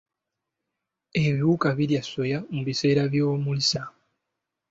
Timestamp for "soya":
2.11-2.39